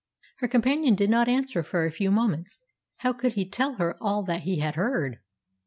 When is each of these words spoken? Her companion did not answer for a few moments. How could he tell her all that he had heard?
Her 0.37 0.47
companion 0.47 0.95
did 0.95 1.11
not 1.11 1.29
answer 1.29 1.61
for 1.61 1.85
a 1.85 1.91
few 1.91 2.09
moments. 2.09 2.59
How 3.01 3.13
could 3.13 3.33
he 3.33 3.47
tell 3.47 3.73
her 3.73 3.95
all 4.01 4.23
that 4.23 4.41
he 4.41 4.57
had 4.57 4.73
heard? 4.73 5.19